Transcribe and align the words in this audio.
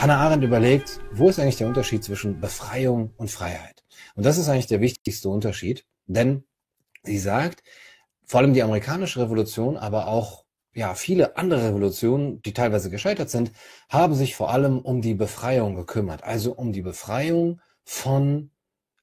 Hannah 0.00 0.16
Arendt 0.16 0.42
überlegt, 0.42 0.98
wo 1.12 1.28
ist 1.28 1.38
eigentlich 1.38 1.58
der 1.58 1.68
Unterschied 1.68 2.02
zwischen 2.02 2.40
Befreiung 2.40 3.12
und 3.18 3.30
Freiheit? 3.30 3.84
Und 4.14 4.24
das 4.24 4.38
ist 4.38 4.48
eigentlich 4.48 4.66
der 4.66 4.80
wichtigste 4.80 5.28
Unterschied, 5.28 5.84
denn 6.06 6.44
sie 7.02 7.18
sagt, 7.18 7.62
vor 8.24 8.40
allem 8.40 8.54
die 8.54 8.62
amerikanische 8.62 9.20
Revolution, 9.20 9.76
aber 9.76 10.06
auch 10.06 10.46
ja, 10.72 10.94
viele 10.94 11.36
andere 11.36 11.68
Revolutionen, 11.68 12.40
die 12.40 12.54
teilweise 12.54 12.88
gescheitert 12.88 13.28
sind, 13.28 13.52
haben 13.90 14.14
sich 14.14 14.36
vor 14.36 14.50
allem 14.50 14.78
um 14.78 15.02
die 15.02 15.12
Befreiung 15.12 15.74
gekümmert, 15.74 16.24
also 16.24 16.54
um 16.54 16.72
die 16.72 16.80
Befreiung 16.80 17.60
von 17.84 18.52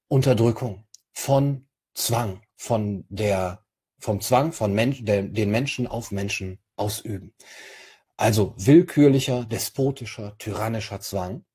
Unterdrückung, 0.07 0.87
von 1.13 1.67
Zwang, 1.93 2.41
von 2.55 3.05
der, 3.09 3.63
vom 3.99 4.19
Zwang 4.19 4.51
von 4.51 4.73
Menschen, 4.73 5.05
den 5.05 5.51
Menschen 5.51 5.85
auf 5.85 6.09
Menschen 6.09 6.57
ausüben. 6.75 7.35
Also 8.17 8.53
willkürlicher, 8.57 9.45
despotischer, 9.45 10.35
tyrannischer 10.39 10.99
Zwang, 10.99 11.45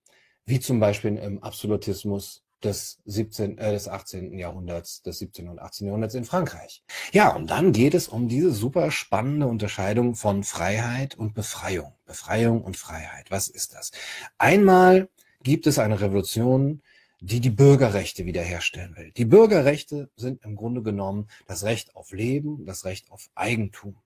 wie 0.46 0.60
zum 0.60 0.80
Beispiel 0.80 1.16
im 1.16 1.42
Absolutismus 1.42 2.44
des 2.62 3.00
17, 3.04 3.58
äh, 3.58 3.72
des 3.72 3.88
18. 3.88 4.38
Jahrhunderts, 4.38 5.02
des 5.02 5.18
17. 5.18 5.48
und 5.48 5.58
18. 5.58 5.88
Jahrhunderts 5.88 6.14
in 6.14 6.24
Frankreich. 6.24 6.84
Ja, 7.12 7.34
und 7.34 7.50
dann 7.50 7.72
geht 7.72 7.94
es 7.94 8.08
um 8.08 8.28
diese 8.28 8.52
super 8.52 8.90
spannende 8.90 9.46
Unterscheidung 9.46 10.14
von 10.14 10.44
Freiheit 10.44 11.16
und 11.16 11.34
Befreiung. 11.34 11.92
Befreiung 12.06 12.62
und 12.62 12.76
Freiheit. 12.76 13.30
Was 13.30 13.48
ist 13.48 13.74
das? 13.74 13.90
Einmal 14.38 15.08
gibt 15.42 15.66
es 15.66 15.80
eine 15.80 16.00
Revolution, 16.00 16.82
die 17.20 17.40
die 17.40 17.50
Bürgerrechte 17.50 18.24
wiederherstellen 18.24 18.96
will. 18.96 19.12
Die 19.16 19.24
Bürgerrechte 19.24 20.10
sind 20.16 20.44
im 20.44 20.56
Grunde 20.56 20.82
genommen 20.82 21.28
das 21.46 21.64
Recht 21.64 21.94
auf 21.94 22.12
Leben, 22.12 22.64
das 22.66 22.84
Recht 22.84 23.10
auf 23.10 23.30
Eigentum. 23.34 23.96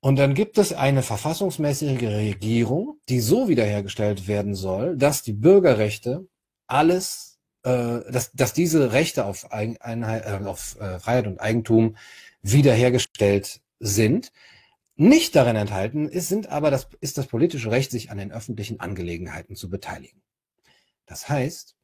Und 0.00 0.16
dann 0.16 0.34
gibt 0.34 0.58
es 0.58 0.72
eine 0.72 1.02
verfassungsmäßige 1.02 2.02
Regierung, 2.02 3.00
die 3.08 3.20
so 3.20 3.48
wiederhergestellt 3.48 4.28
werden 4.28 4.54
soll, 4.54 4.96
dass 4.96 5.22
die 5.22 5.32
Bürgerrechte 5.32 6.28
alles, 6.68 7.38
äh, 7.64 8.00
dass, 8.10 8.30
dass 8.32 8.52
diese 8.52 8.92
Rechte 8.92 9.24
auf, 9.24 9.50
Einheit, 9.50 10.24
äh, 10.24 10.44
auf 10.46 10.78
äh, 10.80 11.00
Freiheit 11.00 11.26
und 11.26 11.40
Eigentum 11.40 11.96
wiederhergestellt 12.42 13.60
sind. 13.80 14.32
Nicht 14.94 15.34
darin 15.34 15.56
enthalten 15.56 16.08
ist, 16.08 16.28
sind 16.28 16.48
aber 16.48 16.70
das, 16.70 16.88
ist 17.00 17.18
das 17.18 17.26
politische 17.26 17.70
Recht, 17.70 17.90
sich 17.90 18.10
an 18.10 18.18
den 18.18 18.32
öffentlichen 18.32 18.80
Angelegenheiten 18.80 19.56
zu 19.56 19.68
beteiligen. 19.68 20.22
Das 21.06 21.28
heißt, 21.28 21.76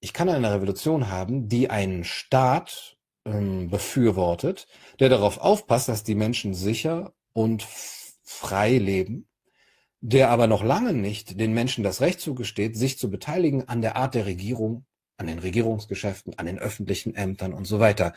ich 0.00 0.14
kann 0.14 0.28
eine 0.30 0.52
Revolution 0.52 1.08
haben, 1.08 1.48
die 1.48 1.68
einen 1.68 2.04
Staat 2.04 2.96
ähm, 3.26 3.68
befürwortet, 3.68 4.66
der 4.98 5.10
darauf 5.10 5.38
aufpasst, 5.38 5.88
dass 5.88 6.04
die 6.04 6.14
Menschen 6.14 6.54
sicher 6.54 7.12
und 7.32 7.62
frei 8.22 8.78
leben, 8.78 9.26
der 10.00 10.30
aber 10.30 10.46
noch 10.46 10.64
lange 10.64 10.92
nicht 10.94 11.38
den 11.38 11.52
Menschen 11.52 11.84
das 11.84 12.00
Recht 12.00 12.20
zugesteht, 12.20 12.76
sich 12.76 12.98
zu 12.98 13.10
beteiligen 13.10 13.68
an 13.68 13.82
der 13.82 13.96
Art 13.96 14.14
der 14.14 14.26
Regierung, 14.26 14.84
an 15.16 15.26
den 15.26 15.38
Regierungsgeschäften, 15.38 16.38
an 16.38 16.46
den 16.46 16.58
öffentlichen 16.58 17.14
Ämtern 17.14 17.52
und 17.52 17.66
so 17.66 17.80
weiter. 17.80 18.14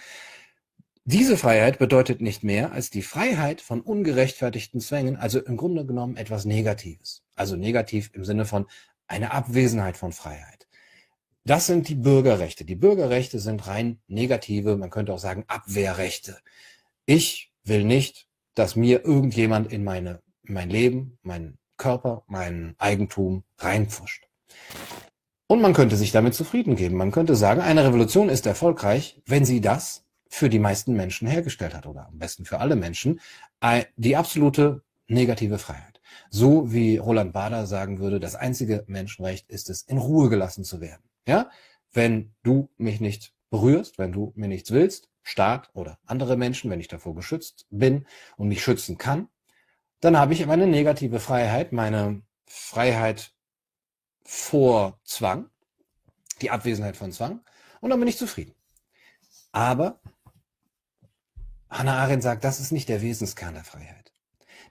Diese 1.05 1.35
Freiheit 1.35 1.79
bedeutet 1.79 2.21
nicht 2.21 2.43
mehr 2.43 2.71
als 2.71 2.89
die 2.89 3.01
Freiheit 3.01 3.59
von 3.59 3.81
ungerechtfertigten 3.81 4.79
Zwängen, 4.79 5.17
also 5.17 5.41
im 5.41 5.57
Grunde 5.57 5.85
genommen 5.85 6.15
etwas 6.15 6.45
Negatives. 6.45 7.23
Also 7.35 7.57
negativ 7.57 8.11
im 8.13 8.23
Sinne 8.23 8.45
von 8.45 8.67
eine 9.07 9.31
Abwesenheit 9.31 9.97
von 9.97 10.13
Freiheit. 10.13 10.67
Das 11.43 11.67
sind 11.67 11.89
die 11.89 11.95
Bürgerrechte. 11.95 12.63
Die 12.63 12.75
Bürgerrechte 12.75 13.39
sind 13.39 13.67
rein 13.67 13.99
negative, 14.07 14.77
man 14.77 14.89
könnte 14.89 15.13
auch 15.13 15.19
sagen 15.19 15.43
Abwehrrechte. 15.47 16.37
Ich 17.05 17.51
will 17.65 17.83
nicht 17.83 18.29
dass 18.55 18.75
mir 18.75 19.03
irgendjemand 19.03 19.71
in 19.71 19.83
meine, 19.83 20.21
mein 20.43 20.69
Leben, 20.69 21.17
mein 21.21 21.57
Körper, 21.77 22.23
mein 22.27 22.75
Eigentum 22.77 23.43
reinpfuscht. 23.57 24.27
Und 25.47 25.61
man 25.61 25.73
könnte 25.73 25.97
sich 25.97 26.11
damit 26.11 26.33
zufrieden 26.33 26.75
geben. 26.75 26.95
Man 26.95 27.11
könnte 27.11 27.35
sagen, 27.35 27.61
eine 27.61 27.83
Revolution 27.83 28.29
ist 28.29 28.45
erfolgreich, 28.45 29.21
wenn 29.25 29.45
sie 29.45 29.61
das 29.61 30.05
für 30.29 30.49
die 30.49 30.59
meisten 30.59 30.93
Menschen 30.93 31.27
hergestellt 31.27 31.75
hat 31.75 31.85
oder 31.85 32.07
am 32.07 32.17
besten 32.17 32.45
für 32.45 32.59
alle 32.59 32.75
Menschen, 32.75 33.19
die 33.97 34.15
absolute 34.15 34.83
negative 35.07 35.59
Freiheit. 35.59 36.01
So 36.29 36.71
wie 36.71 36.97
Roland 36.97 37.33
Bader 37.33 37.67
sagen 37.67 37.99
würde, 37.99 38.19
das 38.19 38.35
einzige 38.35 38.83
Menschenrecht 38.87 39.49
ist 39.49 39.69
es, 39.69 39.83
in 39.83 39.97
Ruhe 39.97 40.29
gelassen 40.29 40.63
zu 40.63 40.81
werden. 40.81 41.03
Ja? 41.27 41.49
Wenn 41.91 42.33
du 42.41 42.69
mich 42.77 42.99
nicht 42.99 43.33
berührst, 43.53 43.99
wenn 43.99 44.11
du 44.11 44.33
mir 44.35 44.47
nichts 44.47 44.71
willst, 44.71 45.11
Staat 45.21 45.69
oder 45.73 45.99
andere 46.07 46.37
Menschen, 46.37 46.71
wenn 46.71 46.79
ich 46.79 46.87
davor 46.87 47.13
geschützt 47.13 47.67
bin 47.69 48.07
und 48.35 48.47
mich 48.47 48.63
schützen 48.63 48.97
kann, 48.97 49.27
dann 49.99 50.17
habe 50.17 50.33
ich 50.33 50.43
meine 50.47 50.65
negative 50.65 51.19
Freiheit, 51.19 51.71
meine 51.71 52.23
Freiheit 52.47 53.31
vor 54.23 54.99
Zwang, 55.03 55.51
die 56.41 56.49
Abwesenheit 56.49 56.97
von 56.97 57.11
Zwang, 57.11 57.41
und 57.79 57.91
dann 57.91 57.99
bin 57.99 58.09
ich 58.09 58.17
zufrieden. 58.17 58.55
Aber 59.51 60.01
Hannah 61.69 61.99
Arendt 61.99 62.23
sagt, 62.23 62.43
das 62.43 62.59
ist 62.59 62.71
nicht 62.71 62.89
der 62.89 63.03
Wesenskern 63.03 63.53
der 63.53 63.63
Freiheit. 63.63 64.11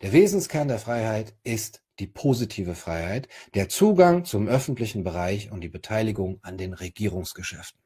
Der 0.01 0.13
Wesenskern 0.13 0.67
der 0.67 0.81
Freiheit 0.81 1.37
ist 1.45 1.85
die 2.01 2.09
positive 2.09 2.75
Freiheit, 2.75 3.29
der 3.55 3.69
Zugang 3.69 4.25
zum 4.25 4.49
öffentlichen 4.49 5.05
Bereich 5.05 5.53
und 5.53 5.61
die 5.61 5.69
Beteiligung 5.69 6.41
an 6.43 6.59
den 6.59 6.73
Regierungsgeschäften. 6.73 7.81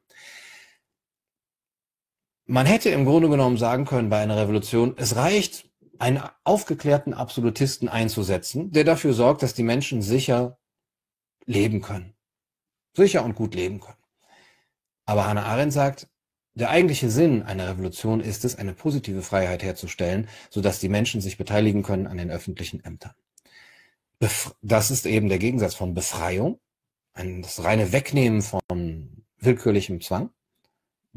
Man 2.49 2.65
hätte 2.65 2.89
im 2.89 3.03
Grunde 3.03 3.27
genommen 3.27 3.57
sagen 3.57 3.83
können 3.83 4.09
bei 4.09 4.19
einer 4.19 4.37
Revolution, 4.37 4.93
es 4.97 5.17
reicht, 5.17 5.69
einen 5.99 6.21
aufgeklärten 6.45 7.13
Absolutisten 7.13 7.89
einzusetzen, 7.89 8.71
der 8.71 8.85
dafür 8.85 9.13
sorgt, 9.13 9.43
dass 9.43 9.53
die 9.53 9.63
Menschen 9.63 10.01
sicher 10.01 10.57
leben 11.45 11.81
können. 11.81 12.13
Sicher 12.95 13.25
und 13.25 13.35
gut 13.35 13.53
leben 13.53 13.81
können. 13.81 13.97
Aber 15.05 15.27
Hannah 15.27 15.43
Arendt 15.43 15.73
sagt, 15.73 16.07
der 16.53 16.69
eigentliche 16.69 17.09
Sinn 17.09 17.43
einer 17.43 17.67
Revolution 17.67 18.21
ist 18.21 18.45
es, 18.45 18.57
eine 18.57 18.73
positive 18.73 19.23
Freiheit 19.23 19.61
herzustellen, 19.61 20.29
sodass 20.49 20.79
die 20.79 20.89
Menschen 20.89 21.19
sich 21.19 21.37
beteiligen 21.37 21.83
können 21.83 22.07
an 22.07 22.17
den 22.17 22.31
öffentlichen 22.31 22.81
Ämtern. 22.81 23.13
das 24.61 24.89
ist 24.89 25.05
eben 25.05 25.27
der 25.27 25.39
Gegensatz 25.39 25.75
von 25.75 25.93
Befreiung, 25.93 26.61
das 27.13 27.63
reine 27.63 27.91
Wegnehmen 27.91 28.41
von 28.41 29.25
willkürlichem 29.37 29.99
Zwang 29.99 30.29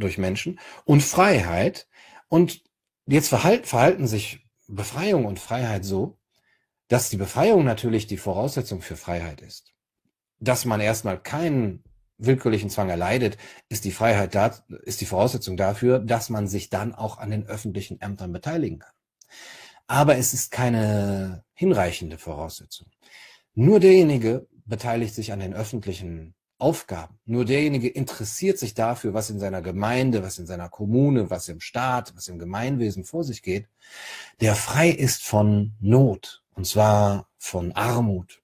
durch 0.00 0.18
Menschen 0.18 0.58
und 0.84 1.02
Freiheit. 1.02 1.88
Und 2.28 2.62
jetzt 3.06 3.28
verhalten, 3.28 4.06
sich 4.06 4.46
Befreiung 4.66 5.24
und 5.24 5.38
Freiheit 5.38 5.84
so, 5.84 6.18
dass 6.88 7.08
die 7.08 7.16
Befreiung 7.16 7.64
natürlich 7.64 8.06
die 8.06 8.16
Voraussetzung 8.16 8.82
für 8.82 8.96
Freiheit 8.96 9.40
ist. 9.40 9.72
Dass 10.40 10.64
man 10.64 10.80
erstmal 10.80 11.20
keinen 11.22 11.84
willkürlichen 12.18 12.70
Zwang 12.70 12.88
erleidet, 12.90 13.38
ist 13.68 13.84
die 13.84 13.92
Freiheit 13.92 14.34
da, 14.34 14.54
ist 14.82 15.00
die 15.00 15.06
Voraussetzung 15.06 15.56
dafür, 15.56 15.98
dass 15.98 16.30
man 16.30 16.48
sich 16.48 16.68
dann 16.68 16.94
auch 16.94 17.18
an 17.18 17.30
den 17.30 17.46
öffentlichen 17.46 18.00
Ämtern 18.00 18.32
beteiligen 18.32 18.80
kann. 18.80 18.92
Aber 19.86 20.16
es 20.16 20.34
ist 20.34 20.50
keine 20.50 21.44
hinreichende 21.54 22.18
Voraussetzung. 22.18 22.88
Nur 23.54 23.80
derjenige 23.80 24.46
beteiligt 24.64 25.14
sich 25.14 25.32
an 25.32 25.40
den 25.40 25.54
öffentlichen 25.54 26.34
Aufgaben. 26.60 27.18
Nur 27.24 27.44
derjenige 27.44 27.88
interessiert 27.88 28.58
sich 28.58 28.74
dafür, 28.74 29.14
was 29.14 29.30
in 29.30 29.38
seiner 29.38 29.62
Gemeinde, 29.62 30.22
was 30.22 30.38
in 30.38 30.46
seiner 30.46 30.68
Kommune, 30.68 31.30
was 31.30 31.48
im 31.48 31.60
Staat, 31.60 32.14
was 32.16 32.28
im 32.28 32.38
Gemeinwesen 32.38 33.04
vor 33.04 33.24
sich 33.24 33.42
geht, 33.42 33.68
der 34.40 34.54
frei 34.54 34.90
ist 34.90 35.22
von 35.22 35.72
Not, 35.80 36.42
und 36.54 36.66
zwar 36.66 37.28
von 37.38 37.72
Armut, 37.72 38.42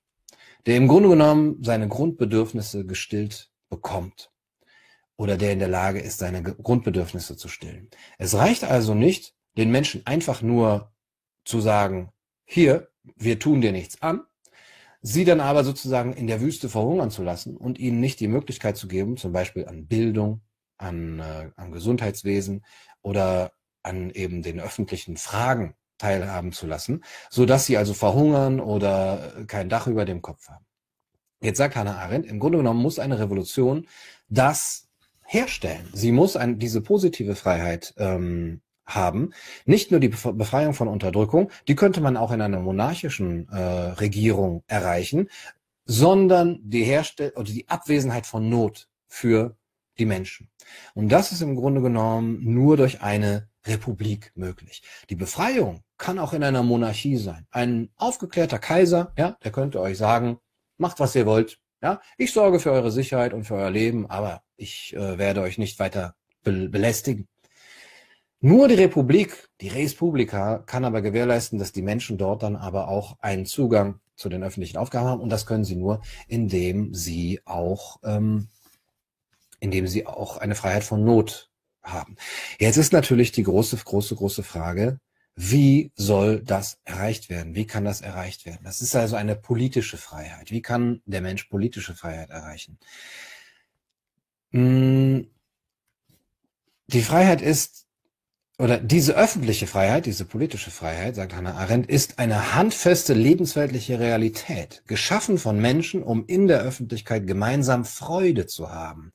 der 0.66 0.76
im 0.76 0.88
Grunde 0.88 1.10
genommen 1.10 1.62
seine 1.62 1.88
Grundbedürfnisse 1.88 2.86
gestillt 2.86 3.50
bekommt 3.68 4.30
oder 5.16 5.36
der 5.36 5.52
in 5.52 5.58
der 5.58 5.68
Lage 5.68 6.00
ist, 6.00 6.18
seine 6.18 6.42
Grundbedürfnisse 6.42 7.36
zu 7.36 7.48
stillen. 7.48 7.88
Es 8.18 8.34
reicht 8.34 8.64
also 8.64 8.94
nicht, 8.94 9.34
den 9.56 9.70
Menschen 9.70 10.06
einfach 10.06 10.42
nur 10.42 10.92
zu 11.44 11.60
sagen, 11.60 12.12
hier, 12.44 12.88
wir 13.16 13.38
tun 13.38 13.60
dir 13.60 13.72
nichts 13.72 14.02
an, 14.02 14.22
sie 15.06 15.24
dann 15.24 15.40
aber 15.40 15.62
sozusagen 15.62 16.12
in 16.12 16.26
der 16.26 16.40
Wüste 16.40 16.68
verhungern 16.68 17.12
zu 17.12 17.22
lassen 17.22 17.56
und 17.56 17.78
ihnen 17.78 18.00
nicht 18.00 18.18
die 18.18 18.26
Möglichkeit 18.26 18.76
zu 18.76 18.88
geben, 18.88 19.16
zum 19.16 19.32
Beispiel 19.32 19.66
an 19.66 19.86
Bildung, 19.86 20.40
an, 20.78 21.20
äh, 21.20 21.50
an 21.54 21.70
Gesundheitswesen 21.70 22.64
oder 23.02 23.52
an 23.84 24.10
eben 24.10 24.42
den 24.42 24.58
öffentlichen 24.58 25.16
Fragen 25.16 25.74
teilhaben 25.98 26.50
zu 26.50 26.66
lassen, 26.66 27.04
so 27.30 27.46
dass 27.46 27.66
sie 27.66 27.76
also 27.76 27.94
verhungern 27.94 28.58
oder 28.58 29.44
kein 29.46 29.68
Dach 29.68 29.86
über 29.86 30.04
dem 30.04 30.22
Kopf 30.22 30.48
haben. 30.48 30.66
Jetzt 31.40 31.58
sagt 31.58 31.76
Hannah 31.76 31.98
Arendt, 31.98 32.26
im 32.26 32.40
Grunde 32.40 32.58
genommen 32.58 32.82
muss 32.82 32.98
eine 32.98 33.20
Revolution 33.20 33.86
das 34.28 34.88
herstellen. 35.24 35.88
Sie 35.92 36.10
muss 36.10 36.36
ein, 36.36 36.58
diese 36.58 36.80
positive 36.80 37.36
Freiheit 37.36 37.94
ähm, 37.96 38.60
haben. 38.86 39.32
Nicht 39.64 39.90
nur 39.90 40.00
die 40.00 40.08
Befreiung 40.08 40.74
von 40.74 40.88
Unterdrückung, 40.88 41.50
die 41.68 41.74
könnte 41.74 42.00
man 42.00 42.16
auch 42.16 42.32
in 42.32 42.40
einer 42.40 42.60
monarchischen 42.60 43.48
äh, 43.48 43.56
Regierung 43.56 44.62
erreichen, 44.66 45.28
sondern 45.84 46.60
die 46.62 46.84
Herstell 46.84 47.32
oder 47.36 47.44
die 47.44 47.68
Abwesenheit 47.68 48.26
von 48.26 48.48
Not 48.48 48.88
für 49.08 49.56
die 49.98 50.06
Menschen. 50.06 50.50
Und 50.94 51.10
das 51.10 51.32
ist 51.32 51.42
im 51.42 51.56
Grunde 51.56 51.80
genommen 51.80 52.40
nur 52.42 52.76
durch 52.76 53.02
eine 53.02 53.48
Republik 53.66 54.32
möglich. 54.34 54.82
Die 55.10 55.14
Befreiung 55.16 55.82
kann 55.98 56.18
auch 56.18 56.32
in 56.32 56.44
einer 56.44 56.62
Monarchie 56.62 57.16
sein. 57.16 57.46
Ein 57.50 57.90
aufgeklärter 57.96 58.58
Kaiser, 58.58 59.12
ja, 59.16 59.36
der 59.42 59.52
könnte 59.52 59.80
euch 59.80 59.98
sagen, 59.98 60.38
macht, 60.78 61.00
was 61.00 61.14
ihr 61.14 61.26
wollt. 61.26 61.58
Ja, 61.82 62.00
ich 62.16 62.32
sorge 62.32 62.58
für 62.58 62.72
eure 62.72 62.90
Sicherheit 62.90 63.32
und 63.34 63.44
für 63.44 63.54
euer 63.54 63.70
Leben, 63.70 64.08
aber 64.08 64.42
ich 64.56 64.94
äh, 64.96 65.18
werde 65.18 65.42
euch 65.42 65.58
nicht 65.58 65.78
weiter 65.78 66.14
be 66.42 66.68
belästigen. 66.68 67.28
Nur 68.40 68.68
die 68.68 68.74
Republik, 68.74 69.48
die 69.60 69.68
Res 69.68 69.94
Publica, 69.94 70.58
kann 70.58 70.84
aber 70.84 71.00
gewährleisten, 71.00 71.58
dass 71.58 71.72
die 71.72 71.82
Menschen 71.82 72.18
dort 72.18 72.42
dann 72.42 72.56
aber 72.56 72.88
auch 72.88 73.18
einen 73.20 73.46
Zugang 73.46 74.00
zu 74.14 74.28
den 74.28 74.42
öffentlichen 74.42 74.76
Aufgaben 74.76 75.08
haben 75.08 75.20
und 75.20 75.30
das 75.30 75.46
können 75.46 75.64
sie 75.64 75.76
nur, 75.76 76.02
indem 76.28 76.94
sie 76.94 77.40
auch, 77.44 77.98
ähm, 78.04 78.48
indem 79.60 79.86
sie 79.86 80.06
auch 80.06 80.36
eine 80.36 80.54
Freiheit 80.54 80.84
von 80.84 81.04
Not 81.04 81.50
haben. 81.82 82.16
Jetzt 82.58 82.76
ist 82.76 82.92
natürlich 82.92 83.32
die 83.32 83.42
große, 83.42 83.76
große, 83.76 84.16
große 84.16 84.42
Frage, 84.42 85.00
wie 85.34 85.92
soll 85.94 86.40
das 86.42 86.78
erreicht 86.84 87.28
werden? 87.28 87.54
Wie 87.54 87.66
kann 87.66 87.84
das 87.84 88.00
erreicht 88.00 88.46
werden? 88.46 88.64
Das 88.64 88.80
ist 88.80 88.96
also 88.96 89.16
eine 89.16 89.36
politische 89.36 89.98
Freiheit. 89.98 90.50
Wie 90.50 90.62
kann 90.62 91.02
der 91.04 91.20
Mensch 91.20 91.44
politische 91.44 91.94
Freiheit 91.94 92.30
erreichen? 92.30 92.78
Hm, 94.52 95.30
die 96.86 97.02
Freiheit 97.02 97.42
ist, 97.42 97.85
oder 98.58 98.78
diese 98.78 99.14
öffentliche 99.14 99.66
Freiheit, 99.66 100.06
diese 100.06 100.24
politische 100.24 100.70
Freiheit, 100.70 101.16
sagt 101.16 101.34
Hannah 101.34 101.56
Arendt, 101.56 101.88
ist 101.88 102.18
eine 102.18 102.54
handfeste 102.54 103.12
lebensweltliche 103.12 103.98
Realität, 103.98 104.82
geschaffen 104.86 105.36
von 105.36 105.60
Menschen, 105.60 106.02
um 106.02 106.24
in 106.26 106.46
der 106.48 106.60
Öffentlichkeit 106.60 107.26
gemeinsam 107.26 107.84
Freude 107.84 108.46
zu 108.46 108.70
haben 108.70 109.12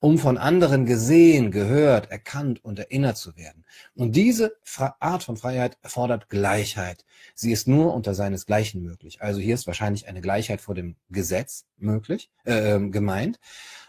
um 0.00 0.18
von 0.18 0.38
anderen 0.38 0.86
gesehen, 0.86 1.50
gehört, 1.50 2.10
erkannt 2.10 2.64
und 2.64 2.78
erinnert 2.78 3.16
zu 3.16 3.36
werden. 3.36 3.64
Und 3.94 4.14
diese 4.14 4.56
Art 5.00 5.24
von 5.24 5.36
Freiheit 5.36 5.76
erfordert 5.82 6.28
Gleichheit. 6.28 7.04
Sie 7.34 7.52
ist 7.52 7.66
nur 7.66 7.94
unter 7.94 8.14
seinesgleichen 8.14 8.82
möglich. 8.82 9.20
Also 9.20 9.40
hier 9.40 9.54
ist 9.54 9.66
wahrscheinlich 9.66 10.06
eine 10.06 10.20
Gleichheit 10.20 10.60
vor 10.60 10.74
dem 10.74 10.96
Gesetz 11.10 11.66
möglich, 11.78 12.30
äh, 12.44 12.74
ähm, 12.74 12.92
gemeint. 12.92 13.40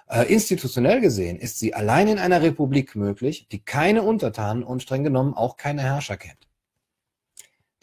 Äh, 0.10 0.24
institutionell 0.24 1.02
gesehen 1.02 1.38
ist 1.38 1.60
sie 1.60 1.74
allein 1.74 2.08
in 2.08 2.20
einer 2.20 2.42
Republik 2.42 2.96
möglich, 2.96 3.48
die 3.52 3.64
keine 3.64 4.02
Untertanen 4.02 4.64
und 4.64 4.82
streng 4.82 5.04
genommen 5.04 5.36
auch 5.36 5.56
keine 5.56 5.84
Herrscher 5.84 6.18
kennt. 6.18 6.48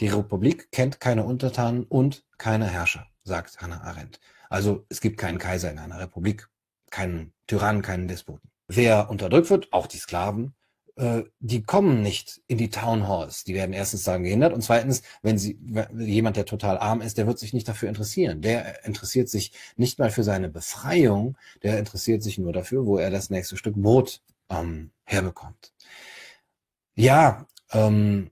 Die 0.00 0.08
Republik 0.08 0.70
kennt 0.72 1.00
keine 1.00 1.24
Untertanen 1.24 1.84
und 1.84 2.24
keine 2.36 2.66
Herrscher, 2.66 3.06
sagt 3.22 3.60
Hannah 3.62 3.82
Arendt. 3.82 4.20
Also 4.50 4.84
es 4.88 5.00
gibt 5.00 5.18
keinen 5.18 5.38
Kaiser 5.38 5.70
in 5.70 5.78
einer 5.78 5.98
Republik 6.00 6.48
keinen 6.90 7.32
Tyrannen, 7.46 7.82
keinen 7.82 8.08
Despoten. 8.08 8.50
Wer 8.68 9.10
unterdrückt 9.10 9.50
wird, 9.50 9.72
auch 9.72 9.86
die 9.86 9.98
Sklaven, 9.98 10.54
äh, 10.96 11.24
die 11.40 11.62
kommen 11.62 12.02
nicht 12.02 12.40
in 12.46 12.58
die 12.58 12.70
Town 12.70 13.06
Halls. 13.06 13.44
Die 13.44 13.54
werden 13.54 13.72
erstens 13.72 14.04
daran 14.04 14.24
gehindert 14.24 14.52
und 14.52 14.62
zweitens, 14.62 15.02
wenn 15.22 15.38
sie 15.38 15.58
jemand, 15.98 16.36
der 16.36 16.46
total 16.46 16.78
arm 16.78 17.00
ist, 17.00 17.18
der 17.18 17.26
wird 17.26 17.38
sich 17.38 17.52
nicht 17.52 17.68
dafür 17.68 17.88
interessieren. 17.88 18.40
Der 18.40 18.84
interessiert 18.84 19.28
sich 19.28 19.52
nicht 19.76 19.98
mal 19.98 20.10
für 20.10 20.24
seine 20.24 20.48
Befreiung, 20.48 21.36
der 21.62 21.78
interessiert 21.78 22.22
sich 22.22 22.38
nur 22.38 22.52
dafür, 22.52 22.86
wo 22.86 22.98
er 22.98 23.10
das 23.10 23.30
nächste 23.30 23.56
Stück 23.56 23.74
Brot 23.76 24.22
ähm, 24.48 24.90
herbekommt. 25.04 25.72
Ja, 26.94 27.46
ähm, 27.72 28.30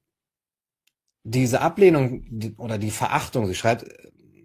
diese 1.22 1.60
Ablehnung 1.60 2.54
oder 2.58 2.78
die 2.78 2.90
Verachtung, 2.90 3.46
sie 3.46 3.54
schreibt, 3.54 3.86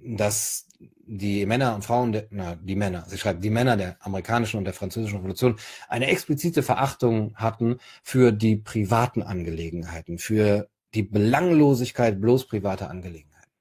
dass 0.03 0.65
die 1.11 1.45
Männer 1.47 1.73
und 1.73 1.83
Frauen, 1.83 2.11
der, 2.11 2.27
na, 2.29 2.55
die 2.55 2.75
Männer, 2.75 3.03
sie 3.07 3.17
schreibt, 3.17 3.43
die 3.43 3.49
Männer 3.49 3.75
der 3.75 3.97
amerikanischen 4.05 4.57
und 4.57 4.65
der 4.65 4.73
französischen 4.73 5.17
Revolution 5.17 5.57
eine 5.87 6.05
explizite 6.07 6.61
Verachtung 6.61 7.35
hatten 7.35 7.79
für 8.03 8.31
die 8.31 8.57
privaten 8.57 9.23
Angelegenheiten, 9.23 10.19
für 10.19 10.69
die 10.93 11.03
Belanglosigkeit 11.03 12.21
bloß 12.21 12.47
privater 12.47 12.91
Angelegenheiten. 12.91 13.51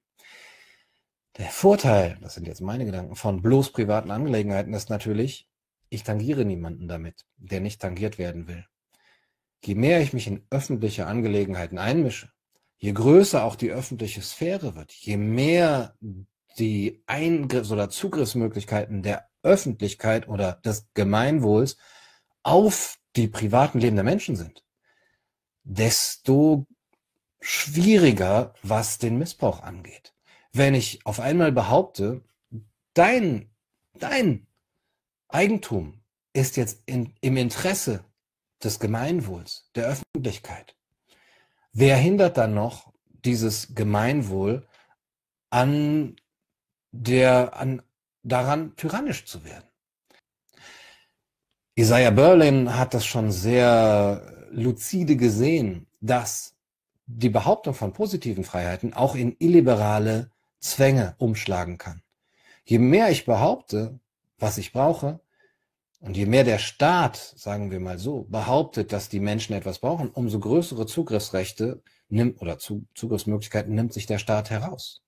Der 1.39 1.47
Vorteil, 1.47 2.19
das 2.21 2.35
sind 2.35 2.47
jetzt 2.47 2.61
meine 2.61 2.85
Gedanken, 2.85 3.17
von 3.17 3.41
bloß 3.41 3.73
privaten 3.73 4.11
Angelegenheiten 4.11 4.75
ist 4.75 4.91
natürlich, 4.91 5.49
ich 5.89 6.03
tangiere 6.03 6.45
niemanden 6.45 6.87
damit, 6.87 7.25
der 7.39 7.61
nicht 7.61 7.81
tangiert 7.81 8.19
werden 8.19 8.47
will. 8.47 8.67
Je 9.65 9.75
mehr 9.75 10.03
ich 10.03 10.13
mich 10.13 10.27
in 10.27 10.43
öffentliche 10.51 11.07
Angelegenheiten 11.07 11.79
einmische, 11.79 12.31
je 12.77 12.93
größer 12.93 13.43
auch 13.43 13.57
die 13.57 13.71
öffentliche 13.71 14.21
Sphäre 14.21 14.77
wird, 14.77 14.93
je 14.93 15.17
mehr 15.17 15.95
die 16.59 17.03
Eingriffs- 17.07 17.71
oder 17.71 17.91
Zugriffsmöglichkeiten 17.91 19.03
der 19.03 19.29
Öffentlichkeit 19.43 20.29
oder 20.29 20.53
des 20.65 20.89
Gemeinwohls 20.95 21.77
auf 22.43 22.99
die 23.17 23.29
privaten 23.29 23.81
Leben 23.81 23.97
der 23.97 24.05
Menschen 24.05 24.37
sind, 24.37 24.65
desto 25.65 26.67
schwieriger, 27.41 28.55
was 28.63 28.99
den 28.99 29.19
Missbrauch 29.19 29.63
angeht. 29.63 30.15
Wenn 30.53 30.75
ich 30.75 31.05
auf 31.07 31.21
einmal 31.21 31.53
behaupte, 31.53 32.23
dein, 32.95 33.51
dein 33.95 34.47
Eigentum 35.29 36.01
ist 36.33 36.57
jetzt 36.57 36.83
in, 36.87 37.15
im 37.21 37.37
Interesse 37.37 38.05
des 38.63 38.81
Gemeinwohls, 38.81 39.71
der 39.75 39.87
Öffentlichkeit. 39.87 40.75
Wer 41.73 41.97
hindert 41.97 42.37
dann 42.39 42.55
noch 42.55 42.93
dieses 43.25 43.75
Gemeinwohl 43.75 44.67
an 45.51 46.17
der 46.93 47.57
an, 47.57 47.83
daran 48.23 48.75
tyrannisch 48.77 49.25
zu 49.27 49.45
werden. 49.45 49.65
Isaiah 51.75 52.11
Berlin 52.11 52.77
hat 52.77 52.95
das 52.95 53.07
schon 53.07 53.31
sehr 53.31 54.49
lucide 54.51 55.17
gesehen, 55.17 55.87
dass 56.01 56.57
die 57.07 57.31
Behauptung 57.31 57.75
von 57.75 57.93
positiven 57.93 58.45
Freiheiten 58.45 58.95
auch 58.95 59.15
in 59.15 59.37
illiberale 59.39 60.31
Zwänge 60.61 61.15
umschlagen 61.19 61.79
kann. 61.79 62.03
Je 62.65 62.79
mehr 62.79 63.11
ich 63.11 63.25
behaupte, 63.25 64.01
was 64.39 64.59
ich 64.59 64.73
brauche, 64.73 65.21
und 66.01 66.17
je 66.17 66.27
mehr 66.27 66.45
der 66.45 66.59
Staat, 66.59 67.17
sagen 67.17 67.71
wir 67.71 67.81
mal 67.81 67.99
so, 67.99 68.25
behauptet, 68.29 68.93
dass 68.93 69.09
die 69.09 69.21
Menschen 69.21 69.55
etwas 69.55 69.81
brauchen, 69.81 70.11
umso 70.11 70.39
größere 70.39 70.87
Zugriffsrechte 70.87 71.83
nimmt 72.09 72.41
oder 72.41 72.59
Zugriffsmöglichkeiten 72.59 73.75
nimmt 73.75 73.93
sich 73.93 74.07
der 74.07 74.19
Staat 74.19 74.51
heraus. 74.51 75.03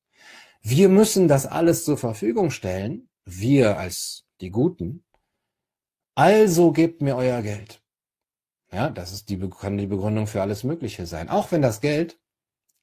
Wir 0.63 0.89
müssen 0.89 1.29
das 1.29 1.47
alles 1.47 1.85
zur 1.85 1.97
Verfügung 1.97 2.51
stellen, 2.51 3.09
wir 3.25 3.79
als 3.79 4.27
die 4.41 4.51
Guten. 4.51 5.05
Also 6.15 6.73
gebt 6.73 7.03
mir 7.03 7.17
euer 7.17 7.43
Geld. 7.43 7.83
Ja, 8.73 8.91
das 8.91 9.13
ist 9.13 9.29
die, 9.31 9.39
kann 9.51 9.79
die 9.79 9.87
Begründung 9.87 10.27
für 10.27 10.43
alles 10.43 10.63
Mögliche 10.65 11.07
sein. 11.07 11.29
Auch 11.29 11.51
wenn 11.51 11.63
das 11.63 11.81
Geld 11.81 12.21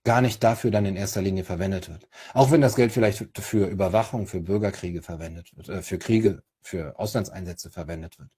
gar 0.03 0.21
nicht 0.21 0.43
dafür 0.43 0.71
dann 0.71 0.85
in 0.85 0.95
erster 0.95 1.21
Linie 1.21 1.43
verwendet 1.43 1.89
wird. 1.89 2.07
Auch 2.33 2.51
wenn 2.51 2.61
das 2.61 2.75
Geld 2.75 2.91
vielleicht 2.91 3.25
für 3.37 3.67
Überwachung, 3.67 4.25
für 4.27 4.41
Bürgerkriege 4.41 5.01
verwendet 5.01 5.55
wird, 5.55 5.69
äh, 5.69 5.81
für 5.81 5.97
Kriege, 5.97 6.43
für 6.61 6.97
Auslandseinsätze 6.97 7.69
verwendet 7.69 8.17
wird. 8.17 8.29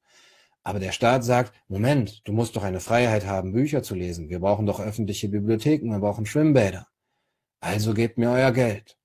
Aber 0.64 0.80
der 0.80 0.92
Staat 0.92 1.24
sagt, 1.24 1.54
Moment, 1.68 2.28
du 2.28 2.34
musst 2.34 2.56
doch 2.56 2.64
eine 2.64 2.80
Freiheit 2.80 3.26
haben, 3.26 3.54
Bücher 3.54 3.82
zu 3.84 3.96
lesen. 3.96 4.30
Wir 4.30 4.40
brauchen 4.40 4.66
doch 4.66 4.80
öffentliche 4.80 5.30
Bibliotheken, 5.30 5.92
wir 5.92 6.00
brauchen 6.00 6.26
Schwimmbäder. 6.26 6.88
Also 7.62 7.94
gebt 7.94 8.18
mir 8.18 8.32
euer 8.32 8.52
Geld. 8.52 8.99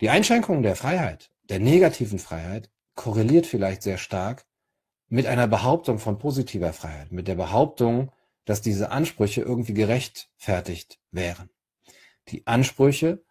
Die 0.00 0.08
Einschränkung 0.08 0.62
der 0.62 0.76
Freiheit, 0.76 1.30
der 1.50 1.58
negativen 1.58 2.18
Freiheit, 2.18 2.70
korreliert 2.94 3.46
vielleicht 3.46 3.82
sehr 3.82 3.98
stark 3.98 4.46
mit 5.08 5.26
einer 5.26 5.46
Behauptung 5.46 5.98
von 5.98 6.18
positiver 6.18 6.72
Freiheit, 6.72 7.12
mit 7.12 7.28
der 7.28 7.34
Behauptung, 7.34 8.10
dass 8.46 8.62
diese 8.62 8.90
Ansprüche 8.90 9.42
irgendwie 9.42 9.74
gerechtfertigt 9.74 10.98
wären. 11.10 11.50
Die 12.28 12.46
Ansprüche 12.46 13.22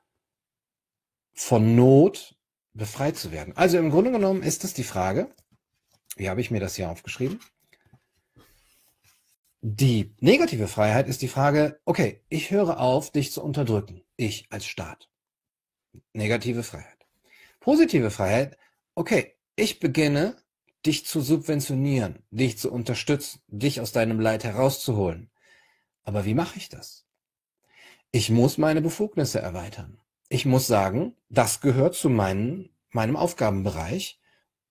von 1.33 1.75
Not 1.75 2.37
befreit 2.73 3.17
zu 3.17 3.31
werden. 3.31 3.55
Also 3.57 3.77
im 3.77 3.89
Grunde 3.89 4.11
genommen 4.11 4.43
ist 4.43 4.63
es 4.63 4.73
die 4.73 4.83
Frage, 4.83 5.33
wie 6.17 6.29
habe 6.29 6.41
ich 6.41 6.51
mir 6.51 6.59
das 6.59 6.75
hier 6.75 6.91
aufgeschrieben? 6.91 7.39
Die 9.61 10.15
negative 10.19 10.67
Freiheit 10.67 11.07
ist 11.07 11.21
die 11.21 11.27
Frage, 11.27 11.79
okay, 11.85 12.21
ich 12.29 12.51
höre 12.51 12.79
auf, 12.79 13.11
dich 13.11 13.31
zu 13.31 13.43
unterdrücken, 13.43 14.03
ich 14.15 14.47
als 14.51 14.65
Staat. 14.65 15.09
Negative 16.13 16.63
Freiheit. 16.63 16.97
Positive 17.59 18.11
Freiheit, 18.11 18.57
okay, 18.95 19.35
ich 19.55 19.79
beginne, 19.79 20.35
dich 20.85 21.05
zu 21.05 21.21
subventionieren, 21.21 22.23
dich 22.31 22.57
zu 22.57 22.71
unterstützen, 22.71 23.41
dich 23.47 23.81
aus 23.81 23.91
deinem 23.91 24.19
Leid 24.19 24.43
herauszuholen. 24.43 25.29
Aber 26.03 26.25
wie 26.25 26.33
mache 26.33 26.57
ich 26.57 26.69
das? 26.69 27.05
Ich 28.11 28.29
muss 28.29 28.57
meine 28.57 28.81
Befugnisse 28.81 29.39
erweitern. 29.39 29.99
Ich 30.29 30.45
muss 30.45 30.67
sagen, 30.67 31.15
das 31.29 31.61
gehört 31.61 31.95
zu 31.95 32.09
meinen, 32.09 32.69
meinem 32.91 33.15
Aufgabenbereich, 33.15 34.19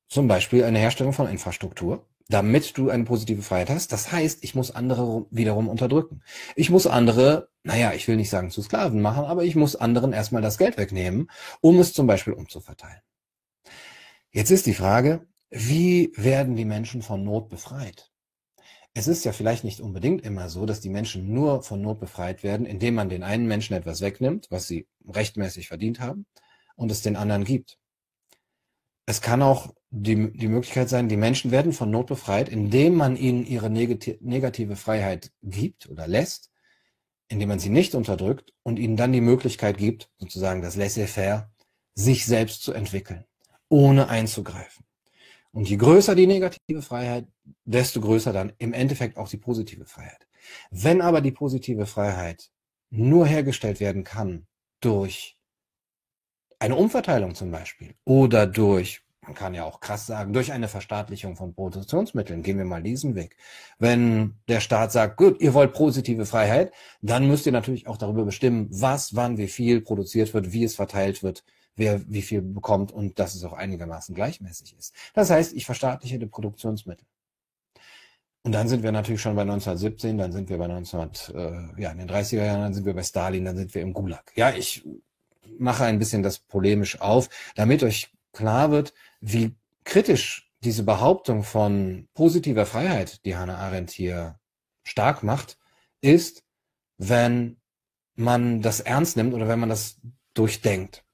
zum 0.09 0.27
Beispiel 0.27 0.65
eine 0.65 0.79
Herstellung 0.79 1.13
von 1.13 1.29
Infrastruktur, 1.29 2.09
damit 2.29 2.77
du 2.77 2.91
eine 2.91 3.05
positive 3.05 3.43
Freiheit 3.43 3.71
hast. 3.71 3.93
Das 3.93 4.13
heißt, 4.13 4.45
ich 4.45 4.55
muss 4.55 4.71
andere 4.71 5.27
wiederum 5.31 5.69
unterdrücken. 5.69 6.23
Ich 6.57 6.71
muss 6.71 6.87
andere, 6.87 7.49
naja, 7.63 7.93
ich 7.95 8.07
will 8.07 8.17
nicht 8.17 8.31
sagen 8.31 8.51
zu 8.51 8.63
Sklaven 8.63 9.01
machen, 9.01 9.25
aber 9.25 9.45
ich 9.45 9.57
muss 9.57 9.77
anderen 9.77 10.13
erstmal 10.13 10.43
das 10.43 10.59
Geld 10.59 10.77
wegnehmen, 10.77 11.31
um 11.61 11.79
es 11.79 11.95
zum 11.95 12.07
Beispiel 12.07 12.35
umzuverteilen. 12.35 13.01
Jetzt 14.31 14.51
ist 14.51 14.67
die 14.67 14.75
Frage, 14.75 15.27
wie 15.51 16.13
werden 16.17 16.55
die 16.55 16.67
Menschen 16.67 17.01
von 17.01 17.25
Not 17.25 17.49
befreit? 17.49 18.11
Es 18.93 19.09
ist 19.09 19.25
ja 19.25 19.33
vielleicht 19.33 19.65
nicht 19.65 19.81
unbedingt 19.81 20.23
immer 20.23 20.51
so, 20.51 20.67
dass 20.67 20.81
die 20.81 20.91
Menschen 20.91 21.33
nur 21.33 21.63
von 21.63 21.81
Not 21.81 22.01
befreit 22.01 22.43
werden, 22.43 22.67
indem 22.67 22.95
man 22.95 23.09
den 23.09 23.23
einen 23.23 23.47
Menschen 23.47 23.75
etwas 23.75 24.03
wegnimmt, 24.03 24.49
was 24.51 24.67
sie 24.67 24.87
rechtmäßig 25.07 25.69
verdient 25.69 26.01
haben, 26.01 26.27
und 26.77 26.91
es 26.91 27.01
den 27.01 27.17
anderen 27.17 27.45
gibt. 27.45 27.79
Es 29.09 29.23
kann 29.23 29.41
auch 29.41 29.75
die, 29.89 30.33
die 30.33 30.49
Möglichkeit 30.49 30.91
sein, 30.91 31.09
die 31.09 31.17
Menschen 31.17 31.51
werden 31.51 31.73
von 31.73 31.91
Not 31.91 32.09
befreit, 32.09 32.51
indem 32.51 32.95
man 32.95 33.17
ihnen 33.17 33.47
ihre 33.47 33.71
negative 33.71 34.77
Freiheit 34.77 35.33
gibt 35.43 35.89
oder 35.89 36.07
lässt, 36.07 36.51
indem 37.29 37.49
man 37.49 37.59
sie 37.59 37.71
nicht 37.71 37.95
unterdrückt 37.95 38.53
und 38.65 38.79
ihnen 38.79 38.99
dann 38.99 39.15
die 39.15 39.23
Möglichkeit 39.23 39.79
gibt, 39.79 40.11
sozusagen 40.19 40.61
das 40.61 40.77
Laissez-faire, 40.77 41.51
sich 41.95 42.27
selbst 42.27 42.63
zu 42.63 42.75
entwickeln, 42.75 43.25
ohne 43.71 44.11
einzugreifen. 44.11 44.85
Und 45.53 45.71
je 45.71 45.79
größer 45.79 46.15
die 46.15 46.27
negative 46.27 46.83
Freiheit, 46.83 47.29
desto 47.65 48.03
größer 48.03 48.35
dann 48.35 48.53
im 48.59 48.75
Endeffekt 48.75 49.17
auch 49.17 49.31
die 49.31 49.39
positive 49.39 49.87
Freiheit. 49.87 50.29
Wenn 50.71 51.01
aber 51.01 51.23
die 51.23 51.33
positive 51.33 51.87
Freiheit 51.87 52.51
nur 52.91 53.27
hergestellt 53.27 53.81
werden 53.81 54.05
kann 54.05 54.47
durch 54.81 55.38
eine 56.59 56.77
Umverteilung 56.77 57.35
zum 57.35 57.51
Beispiel 57.51 57.95
oder 58.05 58.47
durch, 58.47 59.03
man 59.23 59.35
kann 59.35 59.55
ja 59.55 59.65
auch 59.65 59.81
krass 59.81 60.07
sagen, 60.07 60.33
durch 60.33 60.53
eine 60.53 60.69
Verstaatlichung 60.69 61.37
von 61.37 61.55
Produktionsmitteln, 61.55 62.43
gehen 62.43 62.59
wir 62.59 62.65
mal 62.65 62.83
diesen 62.83 63.15
Weg. 63.15 63.37
Wenn 63.79 64.35
der 64.49 64.61
Staat 64.61 64.93
sagt, 64.93 65.17
gut, 65.17 65.41
ihr 65.41 65.55
wollt 65.55 65.73
positive 65.75 66.27
Freiheit, 66.27 66.73
dann 67.03 67.29
müsst 67.29 67.47
ihr 67.47 67.53
natürlich 67.53 67.87
auch 67.87 67.97
darüber 67.97 68.25
bestimmen, 68.25 68.69
was, 68.71 69.15
wann, 69.15 69.39
wie 69.39 69.49
viel 69.49 69.81
produziert 69.81 70.35
wird, 70.35 70.53
wie 70.53 70.65
es 70.65 70.75
verteilt 70.75 71.23
wird, 71.23 71.45
wer 71.77 72.01
wie 72.09 72.23
viel 72.23 72.43
bekommt 72.43 72.91
und 72.91 73.19
dass 73.19 73.35
es 73.35 73.45
auch 73.45 73.53
einigermaßen 73.53 74.15
gleichmäßig 74.15 74.77
ist. 74.77 74.95
Das 75.15 75.31
heißt, 75.31 75.55
ich 75.55 75.65
verstaatliche 75.65 76.19
die 76.19 76.27
Produktionsmittel. 76.27 77.07
Und 78.45 78.53
dann 78.53 78.69
sind 78.69 78.83
wir 78.83 78.93
natürlich 78.93 79.21
schon 79.21 79.37
bei 79.37 79.43
1917, 79.43 80.17
dann 80.17 80.33
sind 80.33 80.49
wir 80.49 80.59
bei 80.59 80.69
19, 80.69 81.01
äh, 81.35 81.83
ja, 81.83 81.91
in 81.91 81.99
den 81.99 82.09
30er 82.09 82.45
Jahren, 82.45 82.63
dann 82.63 82.75
sind 82.75 82.87
wir 82.87 82.95
bei 82.95 83.03
Stalin, 83.03 83.45
dann 83.45 83.57
sind 83.57 83.75
wir 83.75 83.83
im 83.83 83.93
Gulag. 83.93 84.33
Ja, 84.37 84.51
ich 84.51 84.85
mache 85.59 85.85
ein 85.85 85.99
bisschen 85.99 86.23
das 86.23 86.39
polemisch 86.39 87.01
auf, 87.01 87.29
damit 87.55 87.83
euch 87.83 88.11
klar 88.33 88.71
wird, 88.71 88.95
wie 89.21 89.55
kritisch 89.85 90.51
diese 90.61 90.83
Behauptung 90.83 91.45
von 91.45 92.09
positiver 92.15 92.67
Freiheit, 92.67 93.25
die 93.25 93.37
Hannah 93.37 93.59
Arendt 93.59 93.91
hier 93.91 94.39
stark 94.83 95.23
macht, 95.23 95.59
ist, 96.01 96.45
wenn 96.99 97.57
man 98.15 98.63
das 98.63 98.81
ernst 98.81 99.17
nimmt 99.17 99.35
oder 99.35 99.49
wenn 99.49 99.61
man 99.61 99.69
das 99.69 100.01
durchdenkt. 100.35 101.05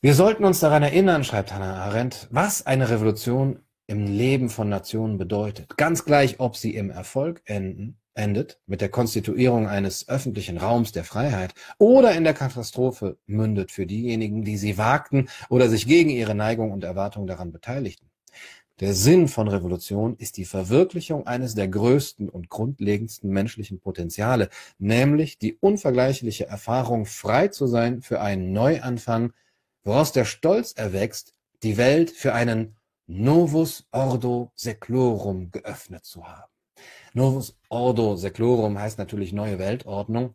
Wir 0.00 0.14
sollten 0.14 0.44
uns 0.44 0.58
daran 0.58 0.82
erinnern, 0.82 1.22
schreibt 1.22 1.52
Hannah 1.52 1.84
Arendt, 1.84 2.26
was 2.30 2.66
eine 2.66 2.90
Revolution 2.90 3.62
im 3.86 4.06
Leben 4.06 4.48
von 4.48 4.68
Nationen 4.68 5.18
bedeutet. 5.18 5.76
Ganz 5.76 6.04
gleich, 6.04 6.40
ob 6.40 6.56
sie 6.56 6.74
im 6.74 6.90
Erfolg 6.90 7.42
enden 7.44 8.01
endet 8.14 8.60
mit 8.66 8.80
der 8.80 8.88
Konstituierung 8.88 9.68
eines 9.68 10.08
öffentlichen 10.08 10.58
Raums 10.58 10.92
der 10.92 11.04
Freiheit 11.04 11.54
oder 11.78 12.12
in 12.14 12.24
der 12.24 12.34
Katastrophe 12.34 13.16
mündet 13.26 13.70
für 13.70 13.86
diejenigen, 13.86 14.44
die 14.44 14.56
sie 14.56 14.78
wagten 14.78 15.28
oder 15.48 15.68
sich 15.68 15.86
gegen 15.86 16.10
ihre 16.10 16.34
Neigung 16.34 16.72
und 16.72 16.84
Erwartung 16.84 17.26
daran 17.26 17.52
beteiligten. 17.52 18.10
Der 18.80 18.94
Sinn 18.94 19.28
von 19.28 19.48
Revolution 19.48 20.16
ist 20.16 20.36
die 20.38 20.44
Verwirklichung 20.44 21.26
eines 21.26 21.54
der 21.54 21.68
größten 21.68 22.28
und 22.28 22.48
grundlegendsten 22.48 23.30
menschlichen 23.30 23.78
Potenziale, 23.78 24.48
nämlich 24.78 25.38
die 25.38 25.56
unvergleichliche 25.60 26.46
Erfahrung, 26.46 27.06
frei 27.06 27.48
zu 27.48 27.66
sein 27.66 28.02
für 28.02 28.20
einen 28.20 28.52
Neuanfang, 28.52 29.32
woraus 29.84 30.12
der 30.12 30.24
Stolz 30.24 30.72
erwächst, 30.72 31.34
die 31.62 31.76
Welt 31.76 32.10
für 32.10 32.34
einen 32.34 32.76
Novus 33.06 33.86
Ordo 33.92 34.50
Seclorum 34.54 35.50
geöffnet 35.50 36.04
zu 36.04 36.26
haben. 36.26 36.51
Novus 37.14 37.56
Ordo 37.68 38.16
Seclorum 38.16 38.78
heißt 38.78 38.98
natürlich 38.98 39.32
neue 39.32 39.58
Weltordnung. 39.58 40.34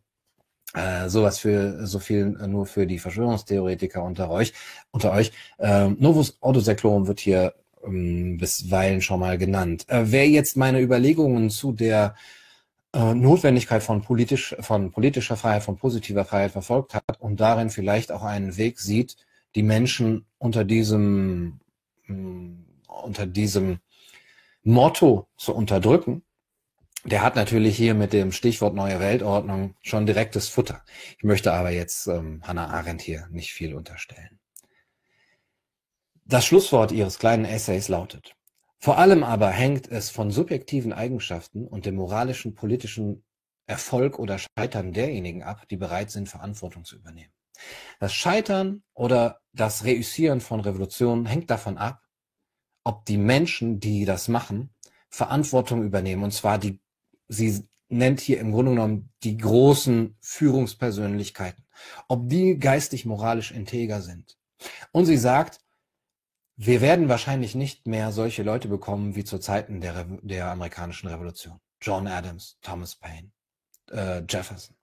Äh, 0.74 1.10
sowas 1.10 1.40
für 1.40 1.88
so 1.88 2.00
viel 2.00 2.38
äh, 2.42 2.48
nur 2.48 2.66
für 2.66 2.86
die 2.86 3.00
Verschwörungstheoretiker 3.00 4.04
unter 4.04 4.30
euch. 4.30 4.54
Unter 4.92 5.12
euch. 5.12 5.32
Äh, 5.58 5.90
Novus 5.90 6.38
Ordo 6.42 6.60
Seclorum 6.60 7.08
wird 7.08 7.20
hier 7.20 7.54
ähm, 7.84 8.38
bisweilen 8.38 9.02
schon 9.02 9.20
mal 9.20 9.38
genannt. 9.38 9.86
Äh, 9.88 10.04
wer 10.08 10.28
jetzt 10.28 10.58
meine 10.58 10.82
Überlegungen 10.82 11.50
zu 11.50 11.72
der 11.72 12.16
äh, 12.94 13.14
Notwendigkeit 13.14 13.84
von 13.84 14.02
politisch 14.02 14.56
von 14.60 14.92
politischer 14.92 15.38
Freiheit, 15.38 15.64
von 15.64 15.78
positiver 15.78 16.26
Freiheit 16.26 16.52
verfolgt 16.52 16.96
hat 16.96 17.20
und 17.20 17.40
darin 17.40 17.70
vielleicht 17.70 18.12
auch 18.12 18.24
einen 18.24 18.58
Weg 18.58 18.80
sieht, 18.80 19.18
die 19.56 19.64
Menschen 19.64 20.26
unter 20.38 20.64
diesem 20.66 21.60
mm, 22.08 22.66
unter 22.88 23.26
diesem 23.26 23.80
Motto 24.64 25.28
zu 25.38 25.54
unterdrücken, 25.56 26.24
der 27.08 27.22
hat 27.22 27.38
natürlich 27.38 27.78
hier 27.78 27.94
mit 27.94 28.12
dem 28.12 28.34
Stichwort 28.34 28.76
neue 28.76 29.00
Weltordnung 29.00 29.76
schon 29.82 30.06
direktes 30.06 30.50
Futter. 30.50 30.84
Ich 31.18 31.24
möchte 31.24 31.54
aber 31.54 31.72
jetzt 31.72 32.08
ähm, 32.08 32.42
Hannah 32.44 32.68
Arendt 32.68 33.02
hier 33.02 33.28
nicht 33.32 33.54
viel 33.54 33.74
unterstellen. 33.74 34.40
Das 36.26 36.46
Schlusswort 36.46 36.92
ihres 36.92 37.18
kleinen 37.18 37.46
Essays 37.46 37.88
lautet, 37.88 38.36
vor 38.78 38.98
allem 38.98 39.24
aber 39.24 39.50
hängt 39.50 39.88
es 39.90 40.10
von 40.10 40.32
subjektiven 40.32 40.92
Eigenschaften 40.92 41.66
und 41.66 41.86
dem 41.86 41.96
moralischen 41.96 42.56
politischen 42.56 43.24
Erfolg 43.68 44.20
oder 44.20 44.38
Scheitern 44.38 44.92
derjenigen 44.92 45.44
ab, 45.44 45.66
die 45.70 45.78
bereit 45.78 46.12
sind, 46.12 46.28
Verantwortung 46.28 46.84
zu 46.84 46.98
übernehmen. 46.98 47.32
Das 48.00 48.14
Scheitern 48.14 48.84
oder 48.94 49.40
das 49.54 49.86
Reüssieren 49.86 50.42
von 50.42 50.60
Revolutionen 50.60 51.26
hängt 51.26 51.50
davon 51.50 51.78
ab, 51.78 52.02
ob 52.84 53.06
die 53.06 53.18
Menschen, 53.18 53.80
die 53.80 54.04
das 54.04 54.28
machen, 54.28 54.74
Verantwortung 55.10 55.84
übernehmen, 55.84 56.24
und 56.24 56.32
zwar 56.32 56.58
die 56.58 56.82
sie 57.28 57.68
nennt 57.90 58.20
hier 58.20 58.40
im 58.40 58.52
Grunde 58.52 58.72
genommen 58.72 59.10
die 59.24 59.38
großen 59.38 60.18
Führungspersönlichkeiten, 60.20 61.66
ob 62.08 62.30
die 62.30 62.58
geistig 62.58 63.06
moralisch 63.06 63.52
integer 63.52 64.02
sind. 64.02 64.38
Und 64.92 65.06
sie 65.06 65.18
sagt, 65.18 65.60
wir 66.56 66.82
werden 66.82 67.08
wahrscheinlich 67.08 67.54
nicht 67.56 67.86
mehr 67.86 68.12
solche 68.12 68.44
Leute 68.44 68.68
bekommen 68.68 69.16
wie 69.16 69.24
zu 69.24 69.38
Zeiten 69.38 69.80
der, 69.80 70.06
der 70.22 70.52
amerikanischen 70.52 71.08
Revolution. 71.08 71.60
John 71.82 72.08
Adams, 72.08 72.58
Thomas 72.62 72.96
Paine, 72.96 73.32
äh, 73.92 74.24
Jefferson. 74.28 74.76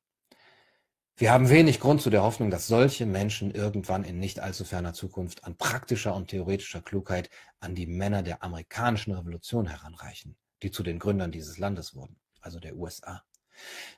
Wir 1.17 1.33
haben 1.33 1.49
wenig 1.49 1.81
Grund 1.81 2.01
zu 2.01 2.11
der 2.11 2.23
Hoffnung, 2.23 2.51
dass 2.51 2.67
solche 2.67 3.07
Menschen 3.07 3.53
irgendwann 3.53 4.05
in 4.05 4.19
nicht 4.19 4.41
allzu 4.41 4.65
ferner 4.65 4.95
Zukunft 4.95 5.45
an 5.45 5.57
praktischer 5.57 6.15
und 6.15 6.29
theoretischer 6.29 6.81
Klugheit 6.81 7.31
an 7.61 7.75
die 7.75 7.87
Männer 7.87 8.23
der 8.23 8.43
amerikanischen 8.43 9.13
Revolution 9.13 9.67
heranreichen, 9.67 10.37
die 10.63 10.71
zu 10.71 10.83
den 10.83 10.99
Gründern 10.99 11.31
dieses 11.33 11.59
Landes 11.59 11.95
wurden 11.95 12.17
also 12.45 12.61
der 12.61 12.77
USA. 12.77 13.23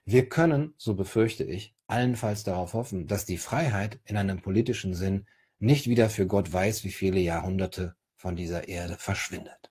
Wir 0.05 0.29
können, 0.29 0.75
so 0.77 0.95
befürchte 0.95 1.45
ich, 1.45 1.75
allenfalls 1.87 2.45
darauf 2.45 2.75
hoffen, 2.75 3.07
dass 3.07 3.25
die 3.25 3.39
Freiheit 3.39 3.99
in 4.05 4.17
einem 4.17 4.41
politischen 4.41 4.95
Sinn 4.95 5.27
nicht 5.59 5.89
wieder 5.89 6.11
für 6.11 6.27
Gott 6.27 6.53
weiß, 6.53 6.85
wie 6.85 6.91
viele 6.91 7.21
Jahrhunderte 7.21 7.95
von 8.15 8.37
dieser 8.37 8.69
Erde 8.69 8.97
verschwindet. 8.99 9.71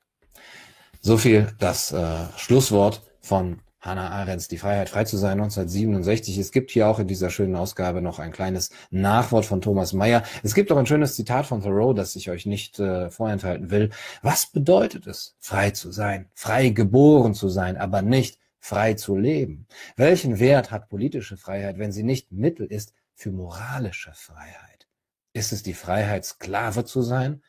So 1.01 1.17
viel 1.17 1.53
das 1.59 1.91
äh, 1.91 2.25
Schlusswort 2.37 3.03
von 3.21 3.61
Hannah 3.85 4.09
Arendts 4.09 4.47
Die 4.47 4.57
Freiheit, 4.57 4.89
frei 4.89 5.03
zu 5.03 5.15
sein, 5.15 5.33
1967. 5.33 6.39
Es 6.39 6.51
gibt 6.51 6.71
hier 6.71 6.87
auch 6.87 6.97
in 6.97 7.07
dieser 7.07 7.29
schönen 7.29 7.55
Ausgabe 7.55 8.01
noch 8.01 8.17
ein 8.17 8.31
kleines 8.31 8.71
Nachwort 8.89 9.45
von 9.45 9.61
Thomas 9.61 9.93
Mayer. 9.93 10.23
Es 10.41 10.55
gibt 10.55 10.71
auch 10.71 10.77
ein 10.77 10.87
schönes 10.87 11.15
Zitat 11.15 11.45
von 11.45 11.61
Thoreau, 11.61 11.93
das 11.93 12.15
ich 12.15 12.31
euch 12.31 12.47
nicht 12.47 12.79
äh, 12.79 13.11
vorenthalten 13.11 13.69
will. 13.69 13.91
Was 14.23 14.47
bedeutet 14.47 15.05
es, 15.05 15.35
frei 15.39 15.69
zu 15.69 15.91
sein, 15.91 16.29
frei 16.33 16.69
geboren 16.69 17.35
zu 17.35 17.47
sein, 17.47 17.77
aber 17.77 18.01
nicht 18.01 18.39
frei 18.65 18.95
zu 18.95 19.15
leben? 19.15 19.67
Welchen 19.95 20.39
Wert 20.39 20.71
hat 20.71 20.89
politische 20.89 21.37
Freiheit, 21.37 21.77
wenn 21.77 21.91
sie 21.91 22.01
nicht 22.01 22.31
Mittel 22.31 22.65
ist 22.65 22.93
für 23.13 23.31
moralische 23.31 24.11
Freiheit? 24.13 24.87
Ist 25.33 25.51
es 25.51 25.61
die 25.61 25.75
Freiheit, 25.75 26.25
Sklave 26.25 26.83
zu 26.83 27.03
sein 27.03 27.43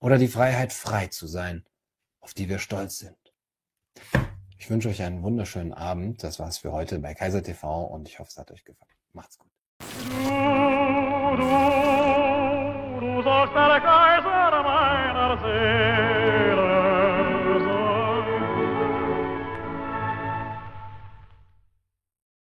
oder 0.00 0.16
die 0.16 0.28
Freiheit, 0.28 0.72
frei 0.72 1.08
zu 1.08 1.26
sein, 1.26 1.66
auf 2.20 2.32
die 2.32 2.48
wir 2.48 2.58
stolz 2.58 2.98
sind? 2.98 3.16
Ich 4.56 4.70
wünsche 4.70 4.88
euch 4.88 5.02
einen 5.02 5.22
wunderschönen 5.22 5.74
Abend. 5.74 6.22
Das 6.22 6.38
war's 6.38 6.58
für 6.58 6.72
heute 6.72 6.98
bei 7.00 7.14
Kaiser 7.14 7.42
TV 7.42 7.84
und 7.84 8.08
ich 8.08 8.18
hoffe, 8.18 8.30
es 8.30 8.38
hat 8.38 8.50
euch 8.50 8.64
gefallen. 8.64 8.90
Macht's 9.12 9.36
gut. 9.38 9.50
Du, 9.80 9.86
du, 11.36 11.46
du 13.00 13.22
sagst, 13.22 13.54
der 13.54 13.80
Kaiser 13.80 14.32